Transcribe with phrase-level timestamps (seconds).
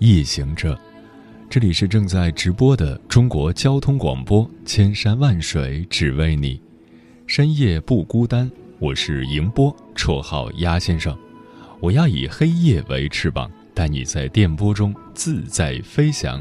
[0.00, 0.78] 夜行者，
[1.50, 6.60] 这里是正在直播的中国交通广播，千山万水只为你，
[7.26, 8.48] 深夜不孤单。
[8.78, 11.16] 我是迎波，绰号鸭先生。
[11.80, 16.40] 我要以黑夜为翅膀，带你在电波中自在飞翔。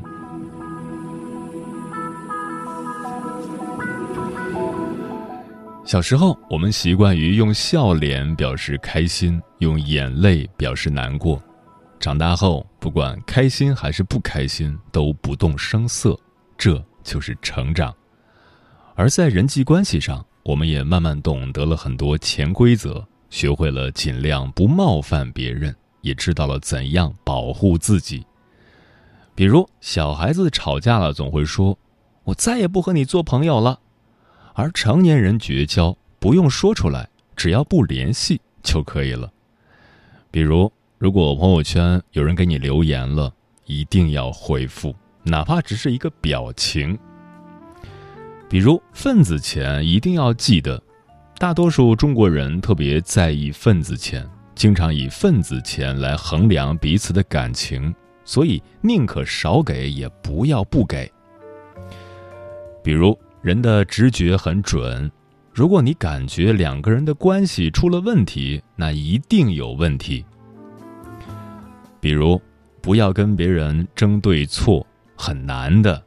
[5.84, 11.42] 小时候，我们习惯于用笑脸表示开心，用眼泪表示难过。
[12.00, 16.18] 长大后，不管开心还是不开心，都不动声色，
[16.58, 17.94] 这就是成长。
[18.96, 28.26] 而在人际关系上，我们也慢慢懂得了很多潜规则，学会了尽量不冒犯别人，也知道了怎样保护自己。
[29.34, 31.78] 比如，小孩子吵架了，总会说
[32.26, 33.80] ：“我再也不和你做朋友了。”
[34.54, 39.32] 而成年人绝交，不用说出来，只要不联系就可以了。
[40.32, 43.32] 比如，如果朋友圈有人给你留言了，
[43.66, 46.98] 一定要回复，哪怕只是一个表情。
[48.50, 50.82] 比如份子钱一定要记得，
[51.38, 57.94] 大多数中国人特别在意份子钱，经常以份子钱来衡量彼此的感情，
[58.26, 61.08] 所以宁可少给也不要不给。
[62.84, 65.12] 比如人的直觉很准，
[65.54, 70.26] 如果你感觉两个人的关系出了问题，那一定有问题。
[72.00, 72.42] 比如，
[72.82, 76.02] 不要跟别人争对错，很难的，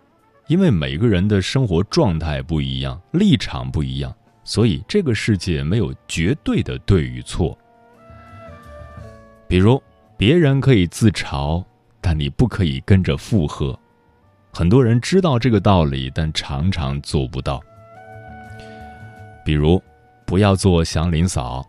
[0.47, 4.15] 因为每个人的生活状态不一样，立场不一样，
[4.45, 7.57] 所以这个世界没有绝对的对与错。
[9.49, 9.83] 比如，
[10.17, 11.65] 别人可以自嘲，
[12.01, 13.79] 但你不可以跟着附和。
[14.53, 17.61] 很多人知道这个道理，但常常做不到。
[19.45, 19.81] 比如，
[20.27, 21.65] 不要做祥林嫂，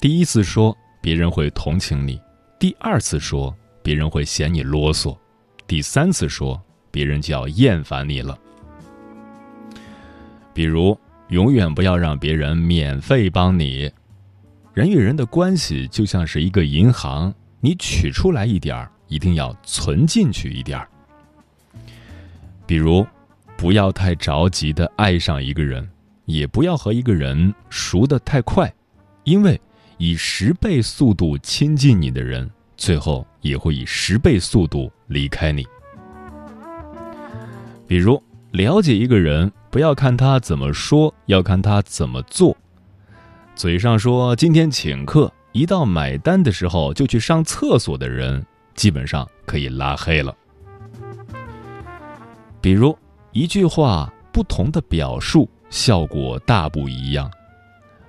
[0.00, 2.20] 第一次说，别人会同情你。
[2.62, 3.52] 第二次说，
[3.82, 5.18] 别人会嫌你啰嗦；
[5.66, 6.62] 第三次说，
[6.92, 8.38] 别人就要厌烦你了。
[10.54, 10.96] 比如，
[11.30, 13.90] 永远不要让别人免费帮你。
[14.74, 20.88] 人与人的关系就像是一个银行，你取出来一点儿，一定要存进去一点儿。
[22.64, 23.04] 比如，
[23.56, 25.90] 不要太着急的爱上一个人，
[26.26, 28.72] 也不要和一个人熟得太快，
[29.24, 29.60] 因为。
[30.04, 35.64] 以十倍速度亲近你的人，最后也会以十倍速度离开你。
[37.86, 38.20] 比如，
[38.50, 42.56] 了解一个人，不要看他怎么说，要看他怎么做。
[43.54, 50.36] 嘴上说今天请客，一到买单的时候就去上厕所的人，基本上可以拉黑了。
[52.60, 52.98] 比如，
[53.30, 57.30] 一句话不同的表述，效果大不一样。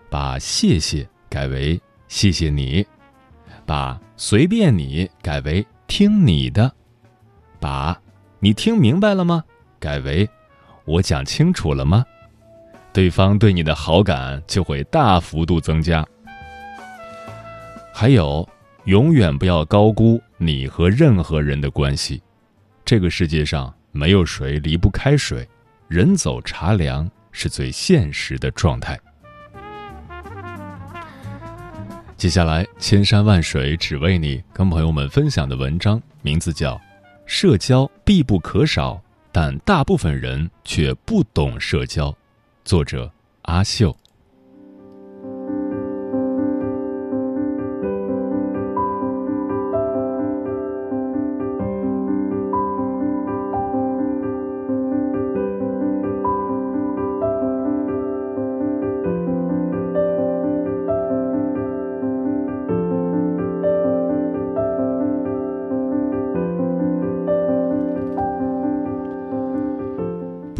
[0.09, 1.07] 把谢谢。
[1.33, 2.85] 改为谢谢你，
[3.65, 6.71] 把随便你改为听你的，
[7.59, 7.99] 把
[8.39, 9.43] 你听明白了吗？
[9.79, 10.29] 改为
[10.85, 12.05] 我讲清楚了吗？
[12.93, 16.05] 对方对你的好感就会大幅度增加。
[17.91, 18.47] 还有，
[18.85, 22.21] 永远不要高估你和任何人的关系。
[22.85, 25.49] 这个世界上没有谁离不开谁，
[25.87, 28.99] 人走茶凉是最现实的状态。
[32.23, 36.75] 接下来，千山万水只为你，跟朋友们分享的文章名字叫
[37.25, 42.09] 《社交必不可少，但大部分人却不懂社交》，
[42.63, 43.11] 作者
[43.41, 43.93] 阿秀。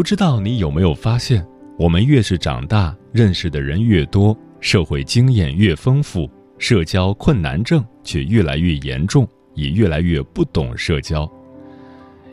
[0.04, 1.48] 不知道你有没有发现，
[1.80, 11.26] 我们越是长大，认识的人越多，社会经验越丰富，社交困难症却越来越严重，也越来越不懂社交。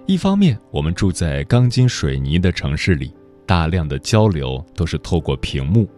[0.05, 3.15] 一方面，我们住在钢筋水泥的城市里，
[3.47, 5.89] 大量的交流都是透过屏幕，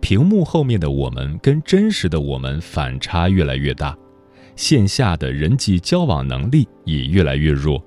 [0.00, 3.96] 屏幕后面的我们跟真实的我们反差越来越大，
[4.56, 7.80] 线下的人际交往能力也越来越弱。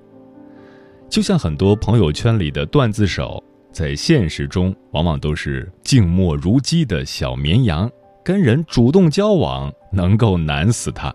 [1.08, 3.42] 就像很多朋友圈里的段子手，
[3.72, 7.90] 在现实中往往都是静默如鸡的小绵羊，
[8.24, 11.14] 跟人主动交往能够难死他。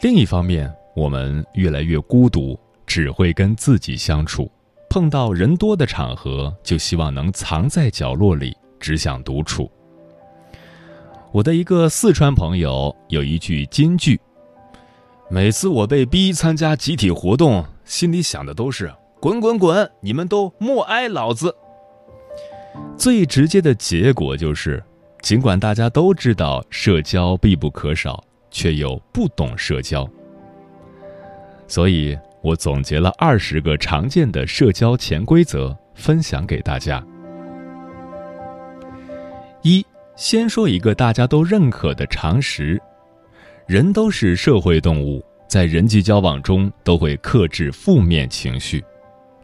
[0.00, 4.50] 另一方面，我们越来越孤独，只会跟自己相处，
[4.90, 9.70] 碰到人多的场合就希望能藏在角落里，只想独处。
[11.32, 14.20] 我的一个四川朋友有一句金句
[15.30, 18.90] ：“每次我被逼参加集体活动，心里想的都是
[19.20, 21.54] 滚滚滚，你们都莫挨老子。”
[22.96, 24.82] 最直接的结果就是，
[25.20, 30.08] 尽管大家都知道社交必不可少，却又不懂社交。
[31.68, 37.04] 所以我总结了二十个常见的社交潜规则，分享给大家。
[39.60, 39.84] 一。
[40.14, 42.80] 先说一个大家都认可的常识：
[43.66, 48.82] 人都是社会动物，在人际交往中都会克制负面情绪。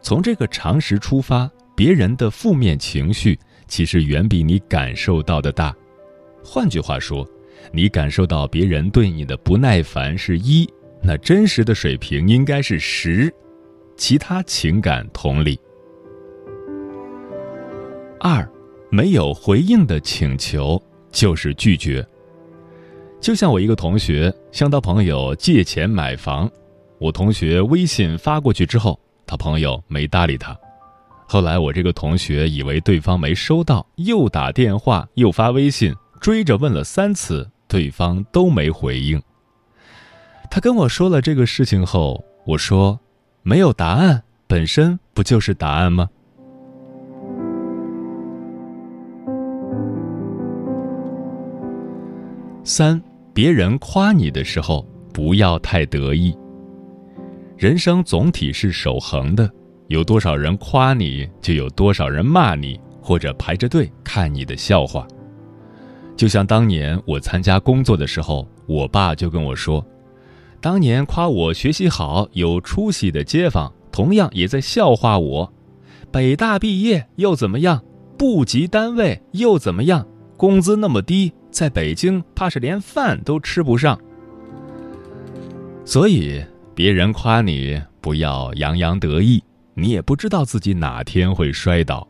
[0.01, 5.71] 从这个常识出发，别人的负面情绪其实远比你感受到的大。
[6.43, 7.29] 换句话说，
[7.71, 10.67] 你感受到别人对你的不耐烦是一，
[11.03, 13.31] 那真实的水平应该是十。
[13.95, 15.59] 其他情感同理。
[18.19, 18.49] 二。
[18.89, 20.81] 没有回应的请求
[21.11, 22.03] 就是拒绝。
[23.21, 26.49] 就像我一个同学向他朋友借钱买房，
[26.99, 30.57] 我同学微信发过去之后，他朋友没搭理他。
[31.27, 39.21] 后来我这个同学以为对方没收到，又打电话又发微信追着问了三次，对方都没回应。
[40.49, 42.99] 他跟我说了这个事情后，我说
[43.43, 46.09] ：“没有答案本身不就是答案吗？”
[52.63, 53.01] 三，
[53.41, 56.37] 别人夸你的时候不要太得意。
[57.55, 59.49] 人生总体是守恒的，
[59.87, 65.07] 有多少人夸你，就有多少人骂你，或者排着队看你的笑话。
[66.17, 69.81] 就像当年我参加工作的时候，我爸就跟我说，
[70.59, 75.53] 当年夸我学习好、有出息的街坊，同样也在笑话我。
[76.11, 77.81] 北大毕业又怎么样？
[78.17, 80.05] 部级单位又怎么样？
[80.35, 81.31] 工资那么低。
[81.51, 83.99] 在北京，怕是连饭都吃不上。
[85.85, 86.43] 所以，
[86.75, 89.43] 别人夸你，不要洋洋得意，
[89.73, 92.07] 你也不知道自己哪天会摔倒。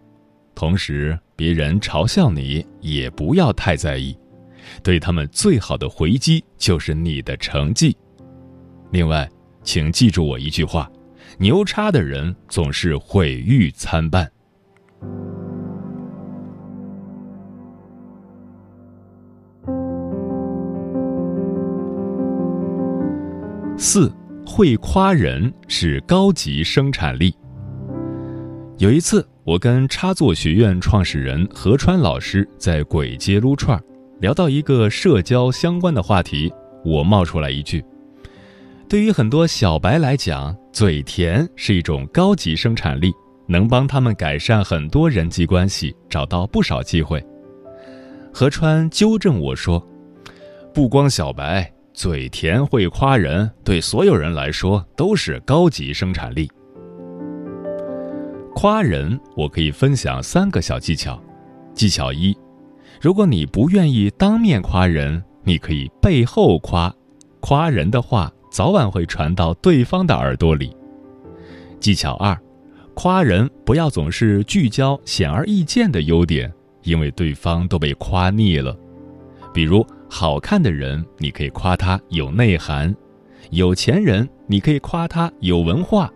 [0.54, 4.18] 同时，别人嘲笑你，也不要太在意，
[4.84, 7.96] 对他们最好的回击就是你的成绩。
[8.92, 9.30] 另外，
[9.64, 10.92] 请记住我一句话：
[11.38, 14.30] 牛叉的人总是毁誉参半。
[23.92, 24.14] 四
[24.46, 27.34] 会夸人是高级生产力。
[28.78, 33.82] 有一次，我跟插座学院创始人何川老师在簋街撸串
[34.20, 36.54] 聊到一个社交相关的话题，
[36.86, 37.84] 我冒出来一句
[38.88, 43.12] ：“对于很多小白来讲，嘴甜是一种高级生产力，
[43.48, 47.20] 能帮他们改善很多人际关系，找到不少机会。”
[48.32, 49.84] 何川纠正我说
[50.76, 56.50] ：“不光小白。”嘴甜会夸人，对所有人来说都是高级生产力。
[58.56, 61.22] 夸人，我可以分享三个小技巧。
[61.74, 62.34] 技巧一：
[63.02, 66.90] 如果你不愿意当面夸人，你可以背后夸。
[67.42, 70.74] 夸人的话，早晚会传到对方的耳朵里。
[71.82, 72.34] 技巧二：
[72.94, 76.50] 夸人不要总是聚焦显而易见的优点，
[76.84, 78.74] 因为对方都被夸腻了。
[79.54, 79.86] 比如。
[80.10, 82.92] 好看的人，你可以夸他有内涵；
[83.52, 86.10] 有钱人，你可以夸他有文化；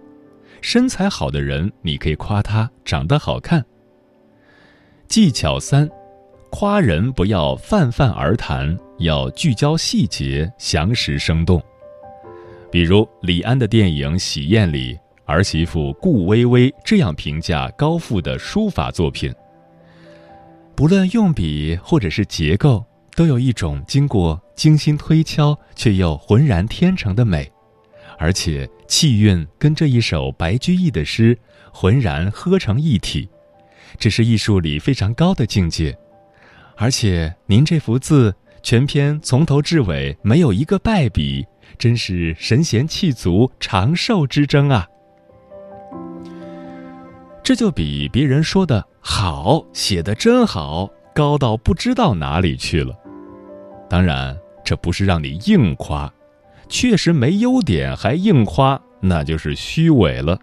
[0.62, 3.64] 身材好的人，你可以夸他长得好看。
[5.08, 5.88] 技巧三：
[6.50, 11.62] 夸人不要泛泛而谈，要聚焦细节，详实生动。
[12.72, 19.32] 比如李安的电影《喜宴》里，儿媳妇顾薇薇这样评价高富的书法作品：
[20.76, 22.84] 不论用笔或者是结构。
[23.16, 27.52] 都有一种经过精心推敲却又浑然天成的美，
[28.18, 31.38] 而且气韵跟这一首白居易的诗
[31.72, 33.30] 浑然合成一体，
[33.98, 35.96] 这是艺术里非常高的境界。
[36.76, 41.46] 而且您这幅字全篇从头至尾没有一个败笔，
[41.78, 44.88] 真是神闲气足、长寿之争啊！
[47.44, 52.96] 这就比别人说的好、写的真好高到不知道哪里去了。
[53.94, 54.36] 当然，
[54.66, 56.12] 这不是让你硬夸，
[56.68, 60.36] 确实没优点还硬夸，那就是虚伪了。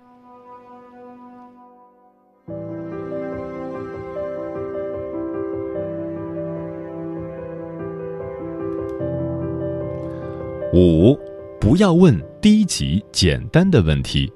[10.72, 11.18] 五，
[11.60, 14.32] 不要问低级简单的问题。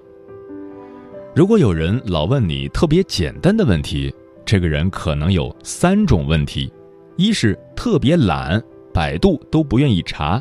[1.37, 4.13] 如果有人老问你特别简单的问题，
[4.45, 6.69] 这个人可能有三种问题：
[7.17, 8.61] 一是特别懒，
[8.95, 10.41] 百度都不愿意查；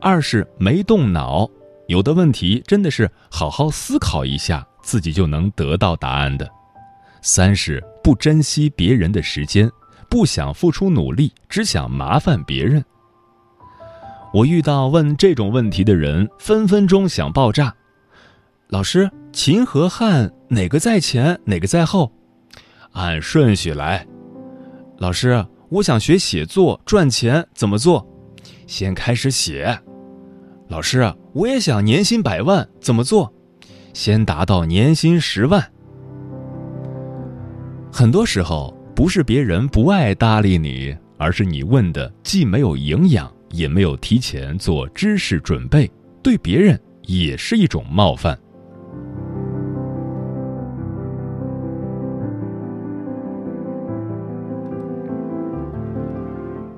[0.00, 1.48] 二是没动脑，
[1.86, 6.44] 有的问题真的是好好思考一下自己就能得到答案的；
[7.22, 9.70] 三是不珍惜别人的时间，
[10.10, 12.84] 不想付出努力，只想麻烦别人。
[14.34, 17.74] 我遇到问这种问题的人，分分钟想爆炸。
[18.66, 22.12] 老师，秦和汉哪个在前，哪个在后？
[22.92, 24.06] 按顺序来。
[24.98, 28.06] 老师，我想学写作赚钱，怎么做？
[28.66, 29.78] 先开始写。
[30.68, 33.32] 老师，我也想年薪百万，怎么做？
[33.92, 35.62] 先达到年薪十万。
[37.92, 43.32] 很多时候，不是别人不爱搭理你，而是你问的既没有营养。
[43.50, 45.90] 也没有提前做知识准备，
[46.22, 48.38] 对别人也是一种冒犯。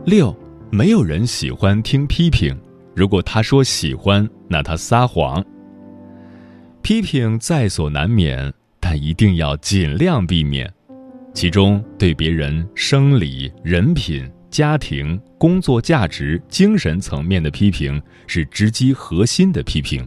[0.07, 0.35] 六，
[0.71, 2.59] 没有人喜欢听批评，
[2.97, 5.45] 如果他说喜欢，那他撒谎。
[6.81, 10.73] 批评在所难免，但一定要尽量避免，
[11.35, 14.29] 其中对别人生理、人品。
[14.51, 20.05] 家庭、工作价值、精神层面的批评是直击核心的批评。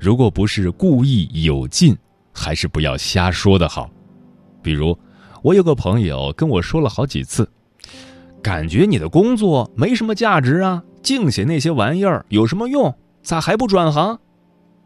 [0.00, 1.96] 如果不是故意有劲，
[2.32, 3.88] 还是不要瞎说的好。
[4.60, 4.98] 比如，
[5.40, 7.48] 我有个朋友跟我说了好几次，
[8.44, 12.94] 感觉你的工作没什么价值啊，净写那些玩意儿有什么用？
[13.22, 14.18] 咋还不转行？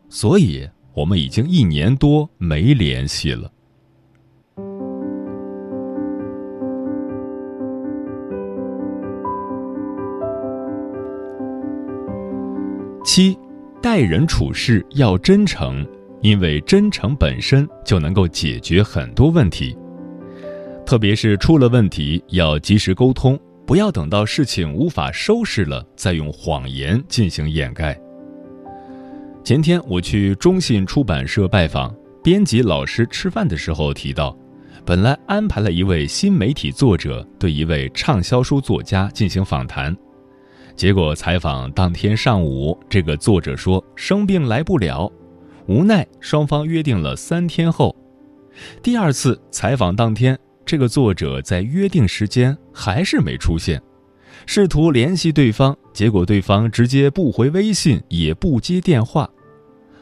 [0.08, 3.50] 所以，我们已经一年多没联系了。
[13.04, 13.36] 七，
[13.82, 15.84] 待人处事要真诚，
[16.20, 19.76] 因为真诚本身就能够解决很多问题。
[20.86, 23.38] 特别是出了问题，要及时沟通，
[23.68, 28.00] 不要等到事情无法收拾了，再用谎言进行掩盖。
[29.44, 31.94] 前天我去中信出版社拜访
[32.24, 34.34] 编辑老师吃饭的时候提到，
[34.86, 39.94] 本来安排了一位新媒体作者对一位畅销书作家进行访谈。
[40.74, 45.12] 结果采访当天上午，这个作者说生病来不了，
[45.66, 47.94] 无奈双方约定了三天后。
[48.82, 53.80] 第二次采访当天，这个作者在约定时间还是没出现，
[54.44, 59.26] 试图联系对方，结果对方直接不回微信，也不接电话。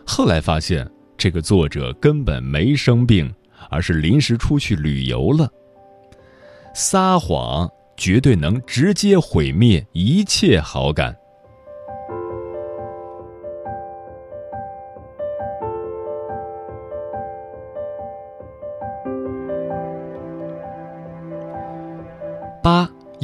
[0.05, 0.85] 后来发现，
[1.17, 3.33] 这个作者根本没生病，
[3.71, 5.49] 而是临时出去旅游了。
[6.75, 7.71] 撒谎。
[7.99, 11.17] 绝对能直接毁灭一切好感。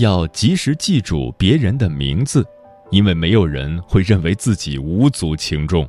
[0.02, 2.44] 要及时记住别人的名字，
[2.90, 5.88] 因为没有人会认为自己无足轻重。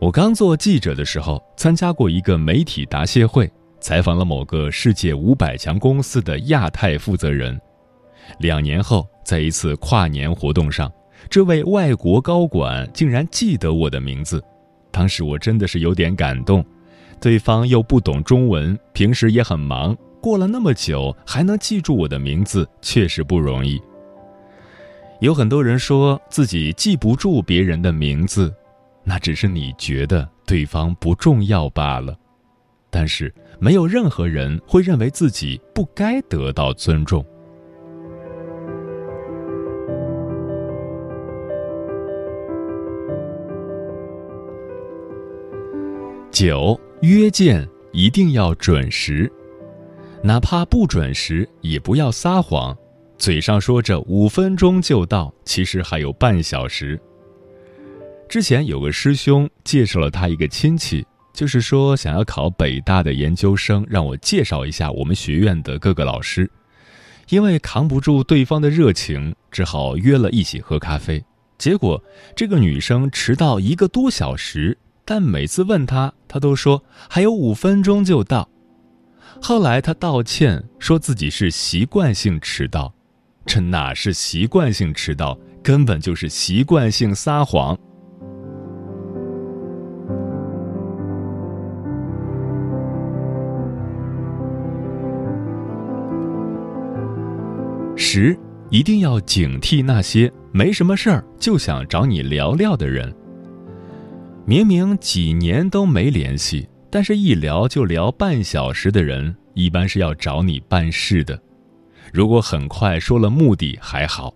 [0.00, 3.50] 我刚做记者的时候，参加过一个媒体答谢会。
[3.80, 7.60] 采访了某个世界五百强公司的亚太负责人，
[8.38, 10.90] 两年后，在一次跨年活动上，
[11.28, 14.42] 这位外国高管竟然记得我的名字，
[14.90, 16.64] 当时我真的是有点感动。
[17.20, 19.96] 对方又不懂中文，平时也很忙，
[20.26, 23.80] 过了那么久还能记住我的名字，确实不容易。
[25.20, 28.52] 有很多人说自己记不住别人的名字，
[29.04, 32.18] 那只是你觉得对方不重要罢了，
[32.90, 33.32] 但是。
[33.60, 37.24] 没有任何人会认为自己不该得到尊重。
[46.32, 49.32] 九，约见一定要准时，
[50.22, 52.76] 哪怕不准时也不要撒谎，
[53.18, 57.00] 嘴上说着五分钟就到，其实还有半小时。
[58.28, 61.06] 之前有个师兄介绍了他一个亲戚。
[61.32, 66.50] 就是说，想要考北大的研究生，让我介绍一下我们学院的各个老师。
[67.28, 71.22] 因为扛不住对方的热情，只好约了一起喝咖啡。
[71.58, 72.02] 结果
[72.34, 78.48] 这个女生迟到一个多小时，但每次问她，她都说还有五分钟就到。
[79.40, 82.92] 后来他道歉，说自己是习惯性迟到。
[83.44, 87.78] 这哪是习惯性迟到，根本就是习惯性撒谎。
[97.96, 98.36] 十，
[98.70, 103.14] 一定要警惕那些没什么事儿就想找你聊聊的人。
[104.44, 111.38] 明明几年都没联系，但是一聊就聊半小时的人，一般是要找你办事的。
[112.12, 114.34] 如果很快说了目的还好，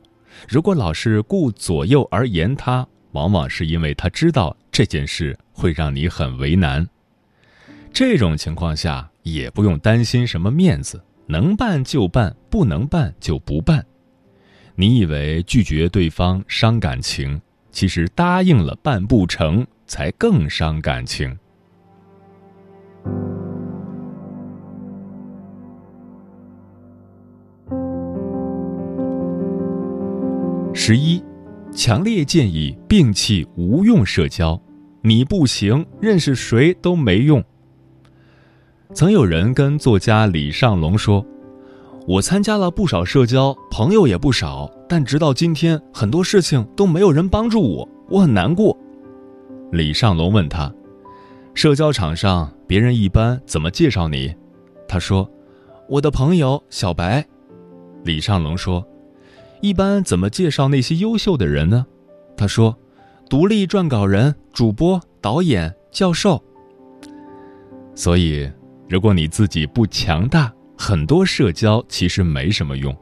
[0.49, 6.87] 如果老是顾左右而言他，往往是因为他知道这件事会让你很为难。
[7.92, 13.85] 这种情况下也不用担心什么面子，能办就办，不能办就不办。
[14.75, 17.40] 你以为拒绝对方伤感情，
[17.71, 19.66] 其实答应了办不成。
[19.90, 21.37] 才更伤感情。
[30.92, 31.23] 十一，
[31.70, 34.61] 强烈建议摒弃无用社交，
[35.02, 37.40] 你不行，认识谁都没用。
[38.92, 41.25] 曾有人跟作家李尚龙说
[42.09, 48.76] ：“我参加了不少社交，朋友也不少，但直到今天，很多事情都没有人帮助我，我很难过。”
[49.70, 50.75] 李尚龙问他
[51.54, 54.35] ：“社交场上别人一般怎么介绍你？”
[54.88, 55.30] 他说
[55.88, 57.25] ：“我的朋友小白。”
[58.02, 58.85] 李尚龙说
[59.60, 61.86] ：“一般怎么介绍那些优秀的人呢？”
[62.36, 62.76] 他说
[63.28, 66.42] ：“独立撰稿人、主播、导演、教授。”
[67.94, 68.50] 所以，
[68.88, 72.96] 如果你自己不强大，很多社交其实没什么用。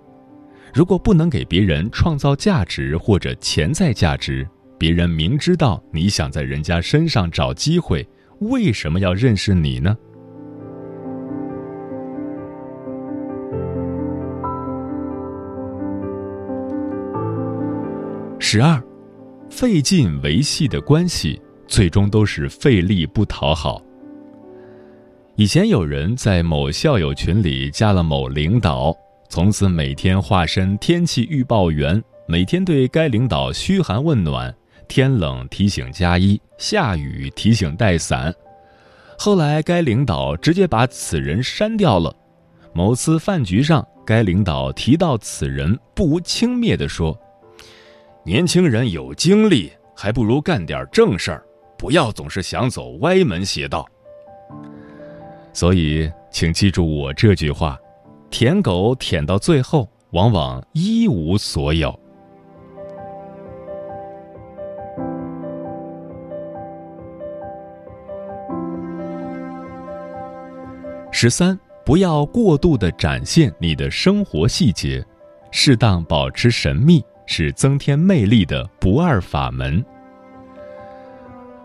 [0.74, 4.46] 如果不能给别人创造价值或者潜在价值，
[4.76, 8.06] 别人明知道你想在人家身上找机会，
[8.40, 9.96] 为什么要认识你呢？
[18.50, 18.83] 十二，
[19.50, 23.82] 费劲维系的关系，最终都是费力不讨好。
[25.37, 28.97] 以前有人在某校友群里加了某领导，
[29.28, 34.56] 从此每天化身天气预报员，每天对该领导嘘寒问暖。
[34.89, 38.34] 天冷提醒加衣，下雨提醒带伞。
[39.19, 42.17] 后来该领导直接把此人删掉了。
[42.73, 47.15] 某次饭局上，该领导提到此人，不无轻蔑地说
[48.28, 51.43] ：“年轻人有精力，还不如干点正事儿，
[51.78, 53.88] 不要总是想走歪门邪道。”
[55.54, 57.80] 所以，请记住我这句话：
[58.28, 61.99] 舔狗舔到最后，往往一无所有。
[71.10, 75.02] 十三，不要过度的展现你的生活细节，
[75.50, 79.84] 适当保持神秘是增添魅力的不二法门。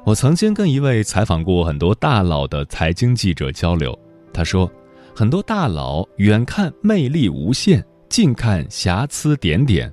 [0.04, 3.97] 我曾经跟一位采访过很多大佬的财经记者交流，
[4.32, 4.71] 他说，
[5.15, 9.91] 很多大佬远看魅力无限，近看瑕疵点点，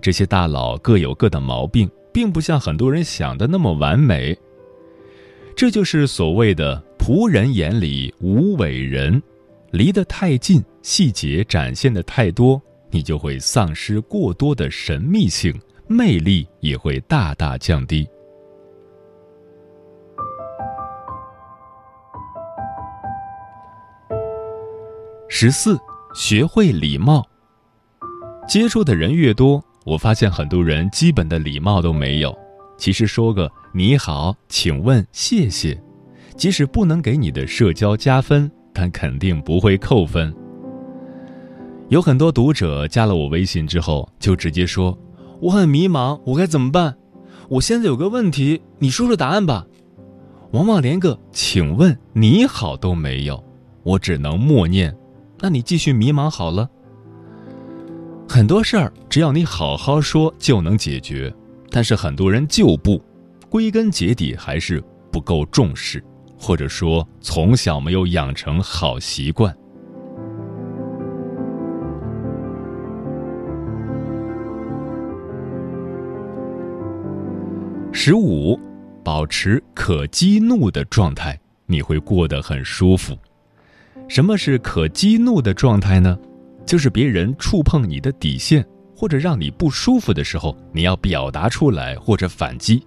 [0.00, 4.36] 这些大佬各有各的毛病，并不像很多人想的那么完美。
[5.54, 6.82] 这就是所谓的。
[6.96, 9.22] 仆人眼里无伟人，
[9.72, 12.58] 离得太近，细节展现的太多，
[12.94, 15.52] 你就会丧失过多的神秘性，
[15.88, 18.08] 魅力也会大大降低。
[25.28, 25.76] 十四，
[26.14, 27.26] 学会礼貌。
[28.46, 32.32] 接触的人越多，我发现很多人基本的礼貌都没有。
[32.78, 35.76] 其实说个你好，请问，谢谢。
[36.36, 40.32] 即使不能给你的社交加分，但肯定不会扣分。
[41.88, 44.98] 有很多读者加了我微信之后，就直接说
[45.40, 46.96] ：“我很迷茫，我该怎么办？
[47.48, 49.66] 我现在有个问题，你说说答案吧。”
[50.52, 53.42] 往往连个“请问你好”都没有，
[53.82, 54.96] 我只能默念
[55.40, 56.68] ：“那你继续迷茫好了。”
[58.26, 61.32] 很多事儿只要你好好说就能解决，
[61.70, 63.00] 但是很多人就不，
[63.50, 66.02] 归根结底还是不够重视。
[66.36, 69.54] 或者说，从小没有养成好习惯。
[78.06, 78.60] 十五，
[79.02, 83.16] 保持可激怒的状态，你会过得很舒服。
[84.08, 86.18] 什么是可激怒的状态呢？
[86.66, 88.62] 就是别人触碰你的底线，
[88.94, 92.86] 或者让你不舒服的时候，你要表达出来或者反击。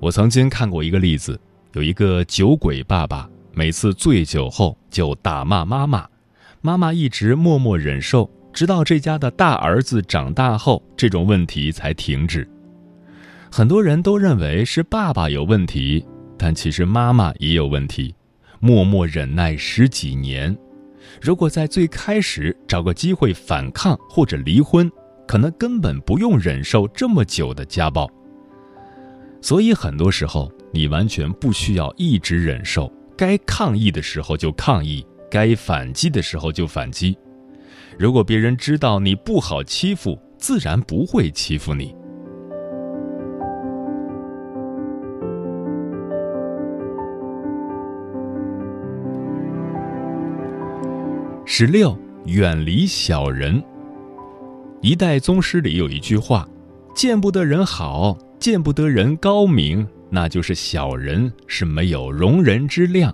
[0.00, 1.40] 我曾经看过一个例子。
[1.72, 6.06] 有一个酒鬼爸爸，每次醉酒后就大骂妈妈，
[6.60, 12.46] 妈妈一直默默忍受，直到这家的大儿子长大后，这种问题才停止。
[13.50, 16.04] 很多人都认为是爸爸有问题，
[16.38, 18.14] 但其实妈妈也有问题。
[18.60, 20.56] 默默忍耐十几年，
[21.20, 24.90] 如果在最开始找个机会反抗或者离婚，
[25.26, 28.10] 可能根本不用忍受这么久的家暴。
[29.40, 37.16] 所以很多时候，你完全不需要一直忍受，该抗议的时候就抗议，该反击的时候就反击。
[37.96, 41.94] 如果别人知道你不好欺负，自然不会欺负你。
[51.60, 53.60] 十六，远离小人。
[54.80, 56.48] 一代宗师里有一句话
[56.94, 63.12] ：“见不得人好，见不得人高明，那就是小人，是没有容人之量。”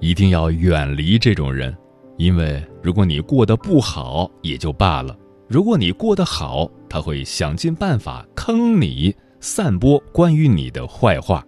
[0.00, 1.72] 一定要远离这种人，
[2.16, 5.14] 因为如果你过得不好也就罢了；
[5.46, 11.46] 如果你过得好，他会想尽办法坑你，散播关于你的坏话。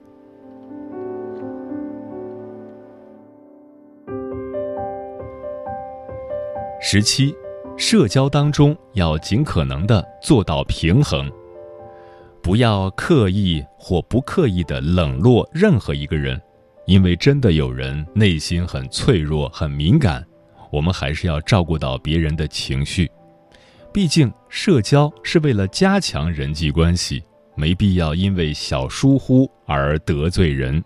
[6.84, 7.32] 十七，
[7.76, 11.30] 社交当中要尽可能的做到平衡，
[12.42, 16.38] 不要刻意或不刻意的冷落任何一个人，
[16.86, 20.26] 因为真的有人内心很脆弱、很敏感，
[20.72, 23.08] 我们还是要照顾到别人的情绪。
[23.92, 27.22] 毕竟社交是为了加强人际关系，
[27.54, 30.82] 没必要因为小疏忽而得罪人。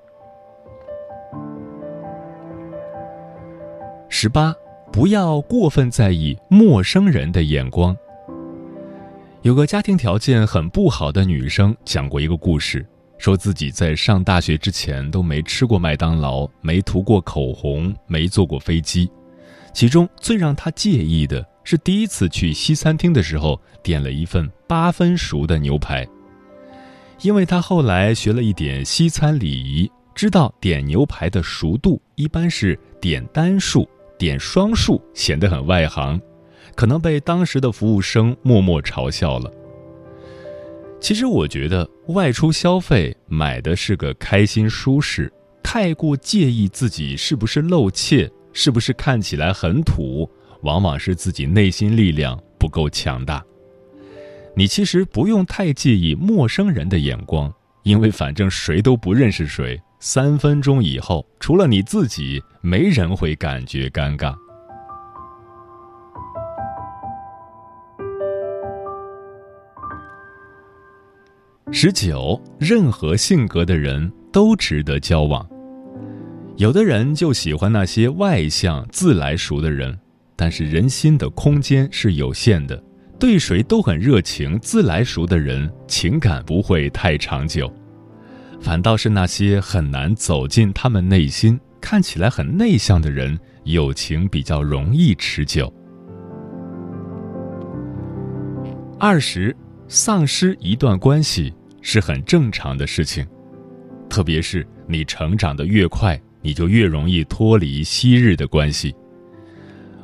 [4.10, 4.54] 十八。
[4.96, 7.94] 不要过分在意陌生人的眼光。
[9.42, 12.82] 有个家庭条件很不好的女生讲过一个故事，
[13.18, 19.06] 说自己在上大学之前都没吃过麦当劳，没涂过口红，没坐过飞机。
[19.74, 26.08] 其中最让她介意的是，第一次去西餐厅的时候点了一份八分熟的牛排。
[27.20, 33.86] 因为她后来学了一点西餐礼仪，知道点牛排的熟度一般是点单数。
[34.18, 36.20] 点双数显得很外行，
[36.74, 39.50] 可能被当时的服务生默默嘲笑了。
[41.00, 50.28] 其实我觉得外出消费买的是个开心舒适，太过介意自己是不是露怯，是不是看起来很土，
[50.62, 53.44] 往往是自己内心力量不够强大。
[54.56, 57.52] 你其实不用太介意陌生人的眼光，
[57.82, 59.80] 因为反正谁都不认识谁。
[60.08, 64.32] 三分钟以后，除了你自己，没人会感觉尴尬。
[71.72, 75.44] 十九，任何性格的人都值得交往。
[76.56, 79.98] 有的人就喜欢那些外向、自来熟的人，
[80.36, 82.80] 但是人心的空间是有限的，
[83.18, 87.68] 对谁都很热情、自来熟的人，情感不会太长久。
[88.60, 95.72] 反倒是那些很难走进他们内心、看起来很内向的人，友情比较容易持久。
[98.98, 99.54] 二十，
[99.88, 103.24] 丧失一段关系是很正常的事情，
[104.08, 108.94] 特别是你成长的越快，你就越容易脱离昔日的关系。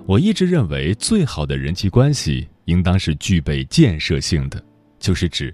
[0.06, 4.62] 我一直认为，最好的人际关系应当是具备建设性的，
[4.98, 5.52] 就是指。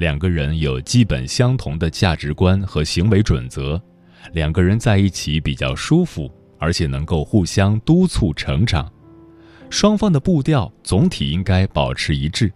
[0.00, 3.78] 两个人有基本相同的价值观和行为准则，
[4.32, 8.90] 两个人在一起比较舒服，而且能够互相督促成长。
[9.68, 12.50] 双方的步调总体应该保持一致。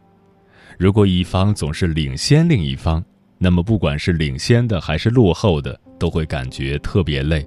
[0.78, 3.04] 如果一方总是领先另一方，
[3.36, 7.46] 那么不管是领先的还是落后的，都会感觉特别累。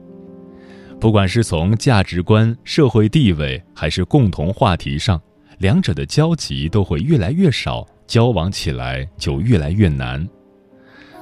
[0.99, 5.19] 不管是从价值观、社会地位还是共同话题上，
[5.57, 7.83] 两者的交集都会越来越少。
[8.07, 10.27] 交往起来就越来越难。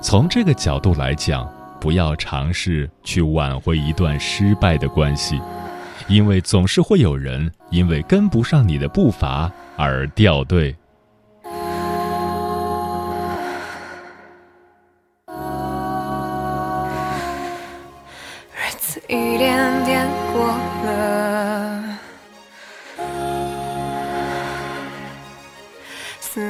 [0.02, 5.42] 从这个角度来讲，不要尝试去挽回一段失败的关系，
[6.08, 10.76] 因为总是会有人因为跟不上你的步伐而掉队。
[18.54, 20.48] 日子一点点过
[20.86, 21.15] 了。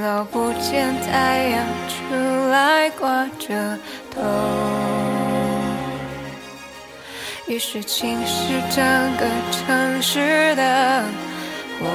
[0.05, 2.13] 丝毫不见太阳出
[2.51, 3.75] 来挂着
[4.13, 4.21] 头，
[7.47, 8.85] 于是侵蚀整
[9.17, 11.03] 个城市的
[11.79, 11.87] 我，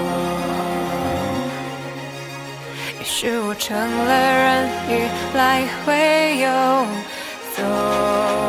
[3.01, 6.49] 于是我成了人鱼来回游
[7.57, 8.40] 走。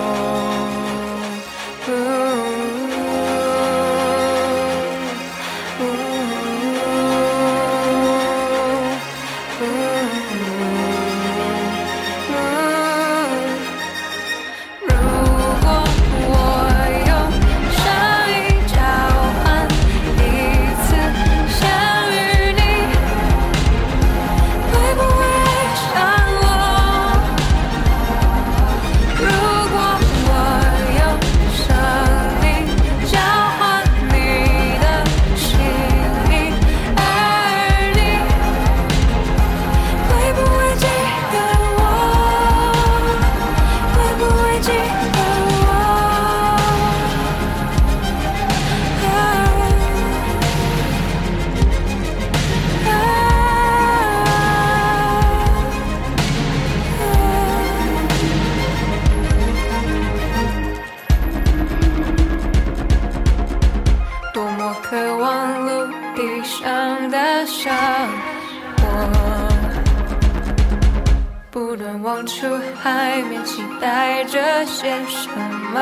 [71.64, 72.48] 不断望出
[72.82, 75.30] 海面，期待着些什
[75.72, 75.80] 么？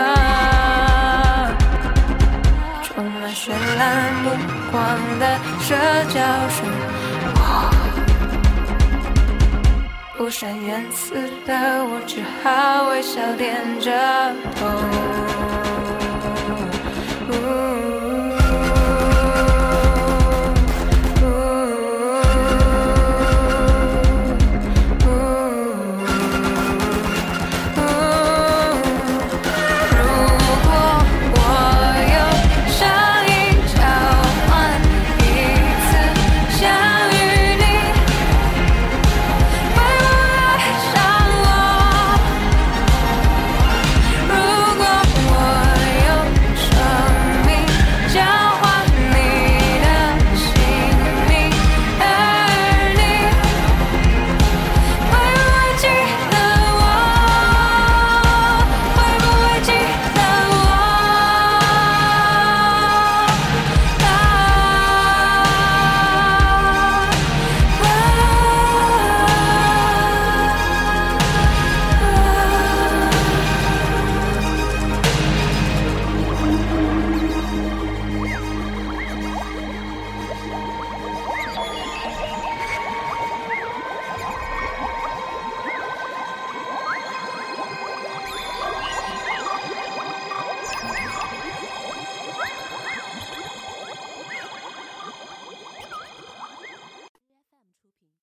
[2.83, 4.29] 充满绚烂目
[4.71, 4.83] 光
[5.19, 5.73] 的社
[6.09, 6.67] 交生
[7.33, 7.39] 活，
[10.17, 11.13] 不善言辞
[11.47, 13.89] 的我，只好微笑点着
[14.59, 15.38] 头。